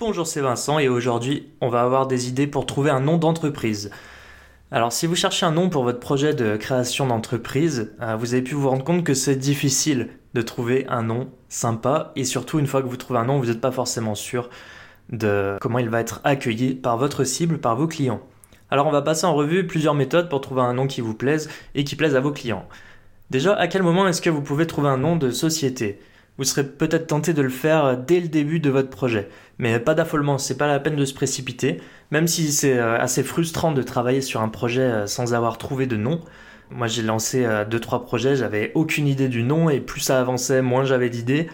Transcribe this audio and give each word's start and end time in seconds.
Bonjour, 0.00 0.28
c'est 0.28 0.40
Vincent 0.40 0.78
et 0.78 0.88
aujourd'hui, 0.88 1.48
on 1.60 1.68
va 1.70 1.82
avoir 1.82 2.06
des 2.06 2.28
idées 2.28 2.46
pour 2.46 2.66
trouver 2.66 2.88
un 2.88 3.00
nom 3.00 3.16
d'entreprise. 3.16 3.90
Alors, 4.70 4.92
si 4.92 5.08
vous 5.08 5.16
cherchez 5.16 5.44
un 5.44 5.50
nom 5.50 5.70
pour 5.70 5.82
votre 5.82 5.98
projet 5.98 6.34
de 6.34 6.56
création 6.56 7.08
d'entreprise, 7.08 7.92
euh, 8.00 8.14
vous 8.14 8.32
avez 8.32 8.44
pu 8.44 8.54
vous 8.54 8.70
rendre 8.70 8.84
compte 8.84 9.02
que 9.02 9.12
c'est 9.12 9.34
difficile 9.34 10.10
de 10.34 10.42
trouver 10.42 10.86
un 10.88 11.02
nom 11.02 11.28
sympa 11.48 12.12
et 12.14 12.22
surtout, 12.22 12.60
une 12.60 12.68
fois 12.68 12.80
que 12.80 12.86
vous 12.86 12.96
trouvez 12.96 13.18
un 13.18 13.24
nom, 13.24 13.40
vous 13.40 13.46
n'êtes 13.46 13.60
pas 13.60 13.72
forcément 13.72 14.14
sûr 14.14 14.50
de 15.10 15.56
comment 15.60 15.80
il 15.80 15.88
va 15.88 15.98
être 15.98 16.20
accueilli 16.22 16.76
par 16.76 16.96
votre 16.96 17.24
cible, 17.24 17.58
par 17.58 17.74
vos 17.74 17.88
clients. 17.88 18.20
Alors, 18.70 18.86
on 18.86 18.92
va 18.92 19.02
passer 19.02 19.26
en 19.26 19.34
revue 19.34 19.66
plusieurs 19.66 19.94
méthodes 19.94 20.28
pour 20.28 20.40
trouver 20.40 20.62
un 20.62 20.74
nom 20.74 20.86
qui 20.86 21.00
vous 21.00 21.14
plaise 21.14 21.50
et 21.74 21.82
qui 21.82 21.96
plaise 21.96 22.14
à 22.14 22.20
vos 22.20 22.30
clients. 22.30 22.68
Déjà, 23.30 23.52
à 23.54 23.66
quel 23.66 23.82
moment 23.82 24.06
est-ce 24.06 24.22
que 24.22 24.30
vous 24.30 24.42
pouvez 24.42 24.68
trouver 24.68 24.90
un 24.90 24.98
nom 24.98 25.16
de 25.16 25.32
société? 25.32 25.98
Vous 26.38 26.44
serez 26.44 26.64
peut-être 26.64 27.08
tenté 27.08 27.32
de 27.32 27.42
le 27.42 27.48
faire 27.48 27.96
dès 27.98 28.20
le 28.20 28.28
début 28.28 28.60
de 28.60 28.70
votre 28.70 28.90
projet, 28.90 29.28
mais 29.58 29.80
pas 29.80 29.94
d'affolement, 29.94 30.38
c'est 30.38 30.56
pas 30.56 30.68
la 30.68 30.78
peine 30.78 30.94
de 30.94 31.04
se 31.04 31.12
précipiter, 31.12 31.80
même 32.12 32.28
si 32.28 32.52
c'est 32.52 32.78
euh, 32.78 32.96
assez 32.96 33.24
frustrant 33.24 33.72
de 33.72 33.82
travailler 33.82 34.20
sur 34.20 34.40
un 34.40 34.48
projet 34.48 34.82
euh, 34.82 35.06
sans 35.08 35.34
avoir 35.34 35.58
trouvé 35.58 35.86
de 35.86 35.96
nom. 35.96 36.20
Moi, 36.70 36.86
j'ai 36.86 37.02
lancé 37.02 37.44
2-3 37.44 37.96
euh, 37.96 37.98
projets, 37.98 38.36
j'avais 38.36 38.70
aucune 38.74 39.08
idée 39.08 39.28
du 39.28 39.42
nom, 39.42 39.68
et 39.68 39.80
plus 39.80 40.00
ça 40.00 40.20
avançait, 40.20 40.62
moins 40.62 40.84
j'avais 40.84 41.10
d'idées, 41.10 41.48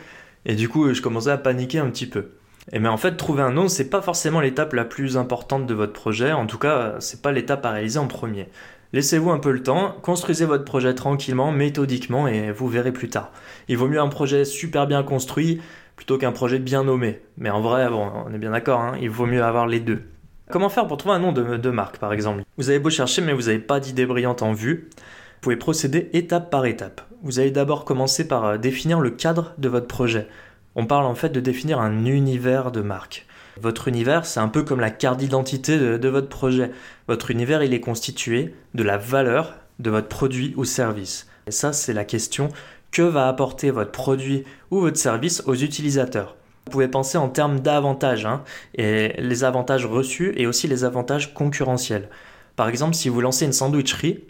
et 0.44 0.54
du 0.54 0.68
coup, 0.68 0.92
je 0.92 1.00
commençais 1.00 1.30
à 1.30 1.38
paniquer 1.38 1.78
un 1.78 1.88
petit 1.88 2.06
peu. 2.06 2.32
Et 2.72 2.78
mais 2.78 2.88
en 2.88 2.98
fait, 2.98 3.16
trouver 3.16 3.42
un 3.42 3.52
nom, 3.52 3.68
c'est 3.68 3.88
pas 3.88 4.02
forcément 4.02 4.40
l'étape 4.40 4.74
la 4.74 4.84
plus 4.84 5.16
importante 5.16 5.66
de 5.66 5.74
votre 5.74 5.92
projet. 5.92 6.32
En 6.32 6.46
tout 6.46 6.58
cas, 6.58 6.96
c'est 6.98 7.22
pas 7.22 7.32
l'étape 7.32 7.64
à 7.64 7.70
réaliser 7.70 7.98
en 7.98 8.06
premier. 8.06 8.48
Laissez-vous 8.94 9.32
un 9.32 9.40
peu 9.40 9.50
le 9.50 9.60
temps, 9.60 9.96
construisez 10.02 10.44
votre 10.44 10.64
projet 10.64 10.94
tranquillement, 10.94 11.50
méthodiquement 11.50 12.28
et 12.28 12.52
vous 12.52 12.68
verrez 12.68 12.92
plus 12.92 13.08
tard. 13.08 13.32
Il 13.66 13.76
vaut 13.76 13.88
mieux 13.88 14.00
un 14.00 14.06
projet 14.06 14.44
super 14.44 14.86
bien 14.86 15.02
construit 15.02 15.60
plutôt 15.96 16.16
qu'un 16.16 16.30
projet 16.30 16.60
bien 16.60 16.84
nommé. 16.84 17.20
Mais 17.36 17.50
en 17.50 17.60
vrai, 17.60 17.88
on 17.88 18.32
est 18.32 18.38
bien 18.38 18.52
d'accord, 18.52 18.78
hein, 18.78 18.92
il 19.00 19.10
vaut 19.10 19.26
mieux 19.26 19.42
avoir 19.42 19.66
les 19.66 19.80
deux. 19.80 20.02
Comment 20.48 20.68
faire 20.68 20.86
pour 20.86 20.96
trouver 20.96 21.16
un 21.16 21.18
nom 21.18 21.32
de, 21.32 21.70
marque 21.70 21.98
par 21.98 22.12
exemple? 22.12 22.44
Vous 22.56 22.70
avez 22.70 22.78
beau 22.78 22.88
chercher 22.88 23.20
mais 23.20 23.32
vous 23.32 23.46
n'avez 23.46 23.58
pas 23.58 23.80
d'idée 23.80 24.06
brillante 24.06 24.42
en 24.42 24.52
vue. 24.52 24.88
Vous 24.92 25.40
pouvez 25.40 25.56
procéder 25.56 26.08
étape 26.12 26.48
par 26.48 26.64
étape. 26.64 27.00
Vous 27.24 27.40
allez 27.40 27.50
d'abord 27.50 27.84
commencer 27.84 28.28
par 28.28 28.44
euh, 28.44 28.58
définir 28.58 29.00
le 29.00 29.10
cadre 29.10 29.54
de 29.58 29.68
votre 29.68 29.88
projet. 29.88 30.28
On 30.76 30.86
parle 30.86 31.06
en 31.06 31.16
fait 31.16 31.30
de 31.30 31.40
définir 31.40 31.80
un 31.80 32.04
univers 32.04 32.70
de 32.70 32.80
marque. 32.80 33.26
Votre 33.60 33.88
univers, 33.88 34.26
c'est 34.26 34.40
un 34.40 34.48
peu 34.48 34.62
comme 34.62 34.80
la 34.80 34.90
carte 34.90 35.18
d'identité 35.18 35.78
de, 35.78 36.08
votre 36.08 36.28
projet. 36.28 36.70
Votre 37.08 37.30
univers, 37.30 37.62
il 37.62 37.72
est 37.72 37.80
constitué 37.80 38.54
de 38.74 38.82
la 38.82 38.98
valeur 38.98 39.54
de 39.78 39.90
votre 39.90 40.08
produit 40.08 40.54
ou 40.56 40.64
service. 40.64 41.28
Et 41.46 41.50
ça, 41.50 41.72
c'est 41.72 41.92
la 41.92 42.04
question 42.04 42.48
que 42.90 43.02
va 43.02 43.28
apporter 43.28 43.70
votre 43.70 43.90
produit 43.90 44.44
ou 44.70 44.80
votre 44.80 44.96
service 44.96 45.42
aux 45.46 45.54
utilisateurs. 45.54 46.36
Vous 46.66 46.72
pouvez 46.72 46.88
penser 46.88 47.18
en 47.18 47.28
termes 47.28 47.60
d'avantages, 47.60 48.24
hein, 48.24 48.42
et 48.74 49.14
les 49.18 49.44
avantages 49.44 49.84
reçus 49.84 50.32
et 50.36 50.46
aussi 50.46 50.66
les 50.66 50.84
avantages 50.84 51.34
concurrentiels. 51.34 52.08
Par 52.56 52.68
exemple, 52.68 52.94
si 52.94 53.08
vous 53.08 53.20
lancez 53.20 53.44
une 53.44 53.52
sandwicherie, 53.52 54.24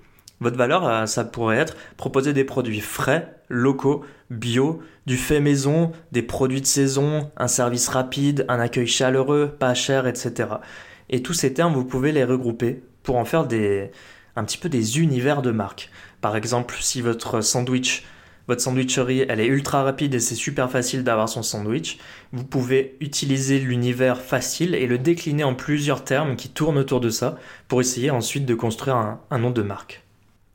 votre 0.44 0.58
valeur, 0.58 0.86
euh, 0.86 1.06
ça 1.06 1.24
pourrait 1.24 1.56
être 1.56 1.74
proposer 1.96 2.32
des 2.32 2.44
produits 2.44 2.80
frais, 2.80 3.34
locaux, 3.48 4.04
bio, 4.30 4.82
du 5.06 5.16
fait 5.16 5.40
maison, 5.40 5.90
des 6.12 6.22
produits 6.22 6.60
de 6.60 6.66
saison, 6.66 7.30
un 7.36 7.48
service 7.48 7.88
rapide, 7.88 8.44
un 8.48 8.60
accueil 8.60 8.86
chaleureux, 8.86 9.56
pas 9.58 9.74
cher, 9.74 10.06
etc. 10.06 10.48
Et 11.08 11.22
tous 11.22 11.32
ces 11.32 11.54
termes, 11.54 11.74
vous 11.74 11.84
pouvez 11.84 12.12
les 12.12 12.24
regrouper 12.24 12.82
pour 13.02 13.16
en 13.16 13.24
faire 13.24 13.46
des, 13.46 13.90
un 14.36 14.44
petit 14.44 14.58
peu 14.58 14.68
des 14.68 15.00
univers 15.00 15.40
de 15.40 15.50
marque. 15.50 15.90
Par 16.20 16.36
exemple, 16.36 16.76
si 16.78 17.00
votre 17.00 17.40
sandwich, 17.40 18.04
votre 18.46 18.60
sandwicherie, 18.60 19.24
elle 19.26 19.40
est 19.40 19.46
ultra 19.46 19.82
rapide 19.82 20.12
et 20.12 20.20
c'est 20.20 20.34
super 20.34 20.70
facile 20.70 21.04
d'avoir 21.04 21.30
son 21.30 21.42
sandwich, 21.42 21.98
vous 22.32 22.44
pouvez 22.44 22.98
utiliser 23.00 23.58
l'univers 23.58 24.20
facile 24.20 24.74
et 24.74 24.86
le 24.86 24.98
décliner 24.98 25.44
en 25.44 25.54
plusieurs 25.54 26.04
termes 26.04 26.36
qui 26.36 26.50
tournent 26.50 26.76
autour 26.76 27.00
de 27.00 27.08
ça 27.08 27.38
pour 27.66 27.80
essayer 27.80 28.10
ensuite 28.10 28.44
de 28.44 28.54
construire 28.54 29.16
un 29.30 29.38
nom 29.38 29.50
de 29.50 29.62
marque. 29.62 30.03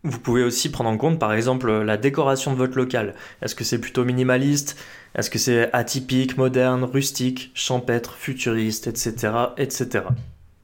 Vous 0.04 0.20
pouvez 0.20 0.44
aussi 0.44 0.72
prendre 0.72 0.90
en 0.90 0.98
compte 0.98 1.20
par 1.20 1.34
exemple 1.34 1.70
la 1.72 1.98
décoration 1.98 2.54
de 2.54 2.58
votre 2.58 2.78
local. 2.78 3.16
Est-ce 3.42 3.54
que 3.54 3.66
c'est 3.66 3.82
plutôt 3.82 4.06
minimaliste? 4.06 4.78
Est-ce 5.14 5.30
que 5.30 5.40
c'est 5.40 5.72
atypique, 5.74 6.38
moderne, 6.38 6.86
rustique, 6.86 7.52
champêtre, 7.54 8.14
futuriste, 8.14 8.88
etc., 8.88 9.34
etc. 9.58 10.06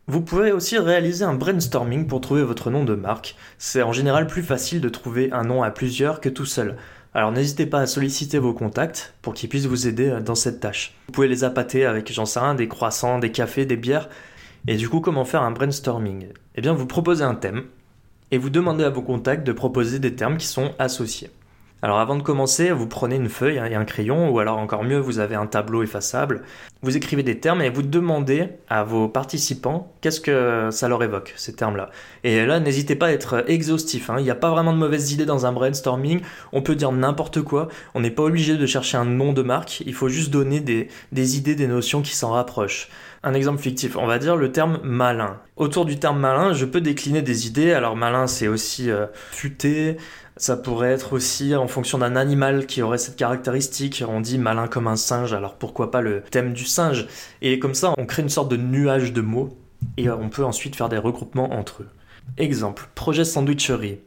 Vous 0.08 0.22
pouvez 0.22 0.52
aussi 0.52 0.78
réaliser 0.78 1.26
un 1.26 1.34
brainstorming 1.34 2.08
pour 2.08 2.22
trouver 2.22 2.44
votre 2.44 2.70
nom 2.70 2.86
de 2.86 2.96
marque. 2.96 3.36
C'est 3.58 3.82
en 3.82 3.92
général 3.92 4.28
plus 4.28 4.44
facile 4.44 4.80
de 4.80 4.88
trouver 4.88 5.32
un 5.34 5.44
nom 5.44 5.64
à 5.64 5.72
plusieurs 5.72 6.22
que 6.22 6.30
tout 6.30 6.46
seul. 6.46 6.78
Alors 7.14 7.32
n'hésitez 7.32 7.66
pas 7.66 7.80
à 7.80 7.88
solliciter 7.88 8.40
vos 8.40 8.54
contacts 8.54 9.16
pour 9.22 9.34
qu'ils 9.34 9.50
puissent 9.50 9.66
vous 9.66 9.88
aider 9.88 10.20
dans 10.24 10.36
cette 10.36 10.60
tâche. 10.60 10.94
Vous 11.08 11.14
pouvez 11.14 11.28
les 11.28 11.44
appâter 11.44 11.86
avec, 11.86 12.12
j'en 12.14 12.26
sais 12.26 12.40
rien, 12.40 12.56
des 12.56 12.68
croissants, 12.68 13.20
des 13.20 13.32
cafés, 13.32 13.66
des 13.66 13.78
bières. 13.78 14.08
Et 14.68 14.78
du 14.78 14.90
coup, 14.90 15.00
comment 15.00 15.26
faire 15.26 15.42
un 15.42 15.52
brainstorming? 15.52 16.28
Eh 16.56 16.62
bien, 16.62 16.74
vous 16.74 16.86
proposez 16.86 17.24
un 17.24 17.36
thème, 17.36 17.64
et 18.36 18.38
vous 18.38 18.50
demandez 18.50 18.84
à 18.84 18.90
vos 18.90 19.02
contacts 19.02 19.48
de 19.48 19.54
proposer 19.54 19.98
des 20.00 20.14
termes 20.14 20.36
qui 20.36 20.46
sont 20.46 20.74
associés. 20.78 21.30
Alors 21.86 22.00
avant 22.00 22.16
de 22.16 22.24
commencer, 22.24 22.72
vous 22.72 22.88
prenez 22.88 23.16
une 23.16 23.30
feuille 23.30 23.58
et 23.58 23.76
un 23.76 23.86
crayon, 23.86 24.32
ou 24.32 24.40
alors 24.40 24.58
encore 24.58 24.84
mieux, 24.84 24.98
vous 24.98 25.20
avez 25.20 25.36
un 25.36 25.46
tableau 25.46 25.84
effaçable. 25.84 26.42
Vous 26.82 26.98
écrivez 26.98 27.22
des 27.22 27.40
termes 27.40 27.62
et 27.62 27.70
vous 27.70 27.84
demandez 27.84 28.48
à 28.70 28.84
vos 28.84 29.08
participants 29.08 29.94
qu'est-ce 30.02 30.20
que 30.20 30.70
ça 30.72 30.88
leur 30.88 31.04
évoque, 31.04 31.36
ces 31.38 31.54
termes-là. 31.54 31.92
Et 32.24 32.44
là, 32.44 32.60
n'hésitez 32.60 32.96
pas 32.96 33.06
à 33.06 33.12
être 33.12 33.48
exhaustif. 33.48 34.10
Hein. 34.10 34.16
Il 34.18 34.24
n'y 34.24 34.32
a 34.32 34.36
pas 34.36 34.50
vraiment 34.50 34.74
de 34.74 34.80
mauvaises 34.80 35.12
idées 35.12 35.28
dans 35.28 35.46
un 35.46 35.52
brainstorming. 35.52 36.22
On 36.54 36.64
peut 36.64 36.74
dire 36.74 36.92
n'importe 36.92 37.44
quoi. 37.44 37.68
On 37.94 38.00
n'est 38.00 38.10
pas 38.10 38.24
obligé 38.24 38.58
de 38.58 38.66
chercher 38.66 38.98
un 38.98 39.06
nom 39.06 39.32
de 39.32 39.44
marque. 39.44 39.82
Il 39.82 39.94
faut 39.94 40.10
juste 40.10 40.32
donner 40.32 40.62
des, 40.62 40.88
des 41.12 41.38
idées, 41.38 41.54
des 41.54 41.68
notions 41.68 42.02
qui 42.02 42.16
s'en 42.16 42.32
rapprochent. 42.32 42.90
Un 43.22 43.36
exemple 43.36 43.60
fictif, 43.60 43.96
on 43.96 44.06
va 44.06 44.20
dire 44.20 44.36
le 44.36 44.52
terme 44.52 44.80
malin. 44.84 45.40
Autour 45.56 45.86
du 45.86 45.98
terme 45.98 46.20
malin, 46.20 46.54
je 46.54 46.66
peux 46.66 46.82
décliner 46.82 47.22
des 47.24 47.48
idées. 47.48 47.74
Alors 47.74 47.96
malin, 47.96 48.28
c'est 48.28 48.48
aussi 48.48 48.92
euh, 48.92 49.08
futé, 49.32 49.98
ça 50.38 50.58
pourrait 50.58 50.92
être 50.92 51.14
aussi 51.14 51.56
en 51.56 51.68
fonction 51.68 51.98
d'un 51.98 52.16
animal 52.16 52.66
qui 52.66 52.82
aurait 52.82 52.98
cette 52.98 53.16
caractéristique. 53.16 54.04
On 54.08 54.20
dit 54.20 54.38
malin 54.38 54.68
comme 54.68 54.88
un 54.88 54.98
singe, 54.98 55.34
alors 55.34 55.56
pourquoi 55.56 55.92
pas 55.92 56.02
le 56.02 56.22
thème 56.22 56.54
du 56.54 56.66
singe? 56.66 57.08
Et 57.42 57.60
comme 57.60 57.74
ça, 57.74 57.94
on 57.98 58.06
crée 58.06 58.22
une 58.22 58.30
sorte 58.30 58.50
de 58.50 58.58
nuage 58.58 59.14
de 59.14 59.22
mots 59.22 59.58
et 59.98 60.10
on 60.10 60.30
peut 60.30 60.44
ensuite 60.44 60.76
faire 60.76 60.90
des 60.90 60.98
regroupements 60.98 61.54
entre 61.54 61.84
eux. 61.84 61.90
Exemple, 62.38 62.90
projet 62.96 63.24
sandwicherie. 63.24 64.00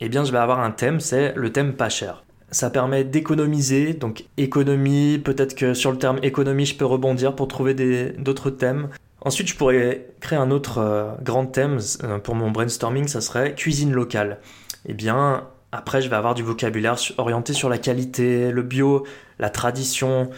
Eh 0.00 0.08
bien, 0.08 0.24
je 0.24 0.32
vais 0.32 0.38
avoir 0.38 0.60
un 0.60 0.70
thème, 0.70 1.00
c'est 1.00 1.32
le 1.34 1.50
thème 1.50 1.74
pas 1.74 1.88
cher. 1.88 2.24
Ça 2.50 2.70
permet 2.70 3.04
d'économiser, 3.04 3.94
donc 3.94 4.24
économie, 4.36 5.18
peut-être 5.18 5.54
que 5.54 5.74
sur 5.74 5.90
le 5.90 5.98
terme 5.98 6.18
économie, 6.22 6.66
je 6.66 6.76
peux 6.76 6.84
rebondir 6.84 7.34
pour 7.34 7.48
trouver 7.48 7.74
d'autres 8.18 8.50
thèmes. 8.50 8.90
Ensuite, 9.22 9.48
je 9.48 9.56
pourrais 9.56 10.08
créer 10.20 10.38
un 10.38 10.50
autre 10.50 10.78
euh, 10.78 11.12
grand 11.22 11.46
thème 11.46 11.78
euh, 12.02 12.18
pour 12.18 12.34
mon 12.34 12.50
brainstorming, 12.50 13.08
ça 13.08 13.22
serait 13.22 13.54
cuisine 13.54 13.92
locale. 13.92 14.38
Eh 14.86 14.92
bien, 14.92 15.44
après, 15.74 16.02
je 16.02 16.08
vais 16.08 16.14
avoir 16.14 16.34
du 16.34 16.44
vocabulaire 16.44 16.96
orienté 17.18 17.52
sur 17.52 17.68
la 17.68 17.78
qualité, 17.78 18.52
le 18.52 18.62
bio, 18.62 19.04
la 19.40 19.50
tradition, 19.50 20.30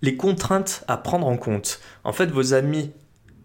les 0.00 0.16
contraintes 0.16 0.84
à 0.88 0.96
prendre 0.96 1.26
en 1.26 1.36
compte. 1.36 1.80
En 2.02 2.14
fait, 2.14 2.30
vos 2.30 2.54
amis, 2.54 2.90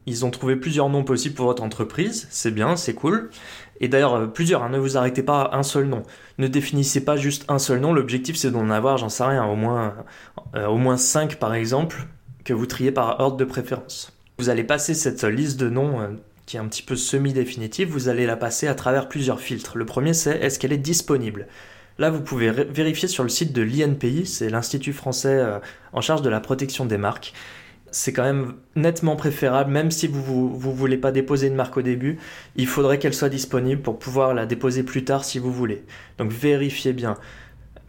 ils 0.05 0.23
ont 0.23 0.31
trouvé 0.31 0.55
plusieurs 0.55 0.87
noms 0.87 1.03
possibles 1.03 1.35
pour 1.35 1.47
votre 1.47 1.61
entreprise. 1.61 2.27
C'est 2.29 2.51
bien, 2.51 2.77
c'est 2.77 2.93
cool. 2.93 3.29
Et 3.81 3.89
d'ailleurs, 3.89 4.13
euh, 4.13 4.27
plusieurs, 4.27 4.63
hein, 4.63 4.69
ne 4.69 4.77
vous 4.77 4.95
arrêtez 4.95 5.23
pas 5.23 5.41
à 5.41 5.57
un 5.57 5.63
seul 5.63 5.87
nom. 5.87 6.03
Ne 6.37 6.47
définissez 6.47 7.03
pas 7.03 7.17
juste 7.17 7.43
un 7.49 7.59
seul 7.59 7.81
nom. 7.81 7.93
L'objectif, 7.93 8.37
c'est 8.37 8.51
d'en 8.51 8.69
avoir, 8.69 8.97
j'en 8.97 9.09
sais 9.09 9.25
rien, 9.25 9.45
au 9.45 9.57
moins, 9.57 9.93
euh, 10.55 10.67
au 10.67 10.77
moins 10.77 10.95
5 10.95 11.35
par 11.35 11.53
exemple, 11.53 12.07
que 12.45 12.53
vous 12.53 12.65
triez 12.65 12.93
par 12.93 13.19
ordre 13.19 13.35
de 13.35 13.45
préférence. 13.45 14.13
Vous 14.37 14.47
allez 14.47 14.63
passer 14.63 14.93
cette 14.93 15.25
liste 15.25 15.59
de 15.59 15.69
noms 15.69 15.99
euh, 15.99 16.07
qui 16.45 16.57
est 16.57 16.59
un 16.59 16.67
petit 16.67 16.83
peu 16.83 16.95
semi-définitive, 16.95 17.89
vous 17.89 18.07
allez 18.07 18.25
la 18.25 18.37
passer 18.37 18.67
à 18.67 18.75
travers 18.75 19.09
plusieurs 19.09 19.39
filtres. 19.39 19.77
Le 19.77 19.85
premier, 19.85 20.13
c'est 20.13 20.37
est-ce 20.39 20.59
qu'elle 20.59 20.73
est 20.73 20.77
disponible? 20.77 21.47
Là, 21.97 22.09
vous 22.09 22.21
pouvez 22.21 22.51
vérifier 22.51 23.07
sur 23.07 23.23
le 23.23 23.29
site 23.29 23.53
de 23.53 23.61
l'INPI, 23.61 24.25
c'est 24.25 24.49
l'Institut 24.49 24.93
français 24.93 25.37
euh, 25.39 25.59
en 25.93 26.01
charge 26.01 26.21
de 26.21 26.29
la 26.29 26.41
protection 26.41 26.85
des 26.85 26.97
marques. 26.97 27.33
C'est 27.89 28.11
quand 28.11 28.23
même 28.23 28.55
nettement 28.75 29.15
préférable, 29.15 29.71
même 29.71 29.89
si 29.89 30.07
vous 30.07 30.51
ne 30.53 30.75
voulez 30.75 30.97
pas 30.97 31.13
déposer 31.13 31.47
une 31.47 31.55
marque 31.55 31.77
au 31.77 31.81
début, 31.81 32.17
il 32.57 32.67
faudrait 32.67 32.99
qu'elle 32.99 33.13
soit 33.13 33.29
disponible 33.29 33.81
pour 33.81 33.97
pouvoir 33.97 34.33
la 34.33 34.45
déposer 34.45 34.83
plus 34.83 35.05
tard 35.05 35.23
si 35.23 35.39
vous 35.39 35.53
voulez. 35.53 35.85
Donc 36.17 36.31
vérifiez 36.31 36.91
bien. 36.91 37.15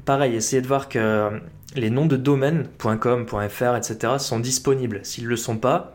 Pareil, 0.04 0.36
essayez 0.36 0.62
de 0.62 0.68
voir 0.68 0.88
que 0.88 1.00
euh, 1.00 1.30
les 1.74 1.90
noms 1.90 2.06
de 2.06 2.16
domaine 2.16 2.68
.com, 2.78 3.26
.fr, 3.26 3.74
etc. 3.74 4.14
sont 4.18 4.38
disponibles. 4.38 5.00
S'ils 5.02 5.24
ne 5.24 5.30
le 5.30 5.36
sont 5.36 5.56
pas, 5.56 5.94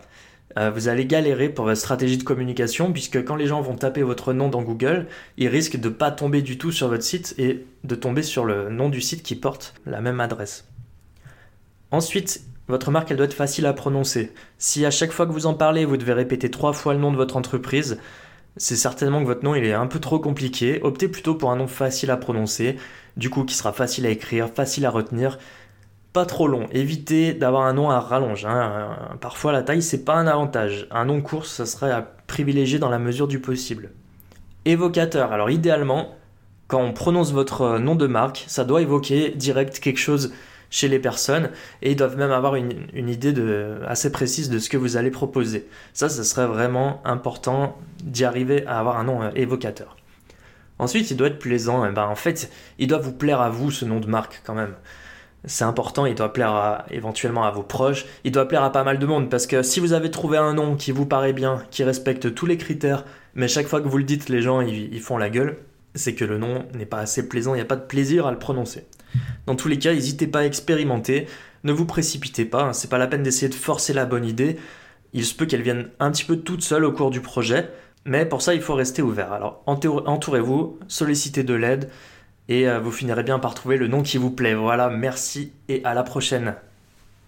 euh, 0.57 0.71
vous 0.71 0.87
allez 0.87 1.05
galérer 1.05 1.49
pour 1.49 1.65
votre 1.65 1.79
stratégie 1.79 2.17
de 2.17 2.23
communication 2.23 2.91
puisque 2.91 3.23
quand 3.23 3.35
les 3.35 3.47
gens 3.47 3.61
vont 3.61 3.75
taper 3.75 4.03
votre 4.03 4.33
nom 4.33 4.49
dans 4.49 4.61
Google, 4.61 5.07
ils 5.37 5.47
risquent 5.47 5.79
de 5.79 5.89
ne 5.89 5.93
pas 5.93 6.11
tomber 6.11 6.41
du 6.41 6.57
tout 6.57 6.71
sur 6.71 6.87
votre 6.87 7.03
site 7.03 7.35
et 7.37 7.65
de 7.83 7.95
tomber 7.95 8.23
sur 8.23 8.45
le 8.45 8.69
nom 8.69 8.89
du 8.89 9.01
site 9.01 9.23
qui 9.23 9.35
porte 9.35 9.73
la 9.85 10.01
même 10.01 10.19
adresse. 10.19 10.67
Ensuite, 11.91 12.41
votre 12.67 12.91
marque, 12.91 13.11
elle 13.11 13.17
doit 13.17 13.25
être 13.25 13.33
facile 13.33 13.65
à 13.65 13.73
prononcer. 13.73 14.31
Si 14.57 14.85
à 14.85 14.91
chaque 14.91 15.11
fois 15.11 15.25
que 15.25 15.31
vous 15.31 15.45
en 15.45 15.53
parlez, 15.53 15.83
vous 15.83 15.97
devez 15.97 16.13
répéter 16.13 16.49
trois 16.49 16.73
fois 16.73 16.93
le 16.93 16.99
nom 16.99 17.11
de 17.11 17.17
votre 17.17 17.35
entreprise, 17.35 17.97
c'est 18.57 18.75
certainement 18.75 19.21
que 19.21 19.27
votre 19.27 19.43
nom 19.43 19.55
est 19.55 19.73
un 19.73 19.87
peu 19.87 19.99
trop 19.99 20.19
compliqué. 20.19 20.79
Optez 20.83 21.07
plutôt 21.07 21.35
pour 21.35 21.51
un 21.51 21.55
nom 21.55 21.67
facile 21.67 22.11
à 22.11 22.17
prononcer, 22.17 22.77
du 23.17 23.29
coup 23.29 23.43
qui 23.43 23.55
sera 23.55 23.73
facile 23.73 24.05
à 24.05 24.09
écrire, 24.09 24.49
facile 24.49 24.85
à 24.85 24.89
retenir 24.89 25.37
pas 26.13 26.25
trop 26.25 26.47
long. 26.47 26.67
Évitez 26.71 27.33
d'avoir 27.33 27.63
un 27.63 27.73
nom 27.73 27.89
à 27.89 27.99
rallonge. 27.99 28.45
Hein. 28.45 28.97
Parfois, 29.21 29.51
la 29.51 29.63
taille, 29.63 29.81
c'est 29.81 30.03
pas 30.03 30.15
un 30.15 30.27
avantage. 30.27 30.87
Un 30.91 31.05
nom 31.05 31.21
court, 31.21 31.45
ça 31.45 31.65
serait 31.65 31.91
à 31.91 32.01
privilégier 32.27 32.79
dans 32.79 32.89
la 32.89 32.99
mesure 32.99 33.27
du 33.27 33.39
possible. 33.39 33.91
Évocateur. 34.65 35.31
Alors, 35.31 35.49
idéalement, 35.49 36.15
quand 36.67 36.81
on 36.81 36.93
prononce 36.93 37.31
votre 37.31 37.79
nom 37.79 37.95
de 37.95 38.07
marque, 38.07 38.43
ça 38.47 38.65
doit 38.65 38.81
évoquer 38.81 39.31
direct 39.31 39.79
quelque 39.79 39.99
chose 39.99 40.33
chez 40.69 40.87
les 40.87 40.99
personnes 40.99 41.49
et 41.81 41.91
ils 41.91 41.97
doivent 41.97 42.17
même 42.17 42.31
avoir 42.31 42.55
une, 42.55 43.09
idée 43.09 43.33
assez 43.85 44.09
précise 44.11 44.49
de 44.49 44.57
ce 44.57 44.69
que 44.69 44.77
vous 44.77 44.95
allez 44.95 45.11
proposer. 45.11 45.67
Ça, 45.93 46.07
ce 46.07 46.23
serait 46.23 46.47
vraiment 46.47 47.01
important 47.03 47.77
d'y 48.03 48.23
arriver 48.23 48.65
à 48.67 48.79
avoir 48.79 48.97
un 48.97 49.03
nom 49.03 49.21
euh, 49.21 49.29
évocateur. 49.35 49.97
Ensuite, 50.79 51.11
il 51.11 51.17
doit 51.17 51.27
être 51.27 51.39
plaisant. 51.39 51.89
ben, 51.91 52.05
en 52.05 52.15
fait, 52.15 52.49
il 52.79 52.87
doit 52.87 52.99
vous 52.99 53.11
plaire 53.11 53.41
à 53.41 53.49
vous, 53.49 53.69
ce 53.69 53.85
nom 53.85 53.99
de 53.99 54.07
marque, 54.07 54.41
quand 54.45 54.55
même 54.55 54.73
c'est 55.45 55.63
important, 55.63 56.05
il 56.05 56.13
doit 56.13 56.33
plaire 56.33 56.85
éventuellement 56.91 57.43
à 57.43 57.51
vos 57.51 57.63
proches, 57.63 58.05
il 58.23 58.31
doit 58.31 58.47
plaire 58.47 58.63
à 58.63 58.71
pas 58.71 58.83
mal 58.83 58.99
de 58.99 59.05
monde, 59.05 59.29
parce 59.29 59.47
que 59.47 59.63
si 59.63 59.79
vous 59.79 59.93
avez 59.93 60.11
trouvé 60.11 60.37
un 60.37 60.53
nom 60.53 60.75
qui 60.75 60.91
vous 60.91 61.05
paraît 61.05 61.33
bien, 61.33 61.63
qui 61.71 61.83
respecte 61.83 62.33
tous 62.35 62.45
les 62.45 62.57
critères, 62.57 63.05
mais 63.33 63.47
chaque 63.47 63.67
fois 63.67 63.81
que 63.81 63.87
vous 63.87 63.97
le 63.97 64.03
dites, 64.03 64.29
les 64.29 64.41
gens 64.41 64.61
ils, 64.61 64.99
font 64.99 65.17
la 65.17 65.29
gueule, 65.29 65.57
c'est 65.95 66.13
que 66.13 66.25
le 66.25 66.37
nom 66.37 66.65
n'est 66.75 66.85
pas 66.85 66.99
assez 66.99 67.27
plaisant, 67.27 67.53
il 67.53 67.57
n'y 67.57 67.63
a 67.63 67.65
pas 67.65 67.75
de 67.75 67.85
plaisir 67.85 68.27
à 68.27 68.31
le 68.31 68.37
prononcer. 68.37 68.85
Dans 69.47 69.55
tous 69.55 69.67
les 69.67 69.79
cas, 69.79 69.93
n'hésitez 69.93 70.27
pas 70.27 70.39
à 70.39 70.45
expérimenter, 70.45 71.27
ne 71.63 71.73
vous 71.73 71.85
précipitez 71.85 72.45
pas, 72.45 72.63
hein, 72.63 72.73
c'est 72.73 72.89
pas 72.89 72.99
la 72.99 73.07
peine 73.07 73.23
d'essayer 73.23 73.49
de 73.49 73.55
forcer 73.55 73.93
la 73.93 74.05
bonne 74.05 74.25
idée, 74.25 74.57
il 75.13 75.25
se 75.25 75.33
peut 75.33 75.47
qu'elle 75.47 75.63
vienne 75.63 75.89
un 75.99 76.11
petit 76.11 76.23
peu 76.23 76.37
toute 76.37 76.61
seule 76.61 76.85
au 76.85 76.91
cours 76.91 77.09
du 77.09 77.19
projet, 77.19 77.69
mais 78.05 78.25
pour 78.25 78.43
ça 78.43 78.53
il 78.53 78.61
faut 78.61 78.75
rester 78.75 79.01
ouvert. 79.01 79.33
Alors 79.33 79.63
entourez-vous, 79.65 80.77
sollicitez 80.87 81.43
de 81.43 81.53
l'aide, 81.55 81.89
et 82.47 82.67
euh, 82.67 82.79
vous 82.79 82.91
finirez 82.91 83.23
bien 83.23 83.39
par 83.39 83.53
trouver 83.53 83.77
le 83.77 83.87
nom 83.87 84.03
qui 84.03 84.17
vous 84.17 84.31
plaît. 84.31 84.53
Voilà, 84.53 84.89
merci 84.89 85.53
et 85.67 85.83
à 85.85 85.93
la 85.93 86.03
prochaine. 86.03 86.55